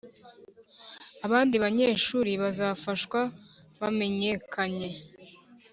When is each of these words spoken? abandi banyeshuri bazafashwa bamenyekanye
abandi 1.25 1.55
banyeshuri 1.63 2.31
bazafashwa 2.41 3.19
bamenyekanye 3.79 4.89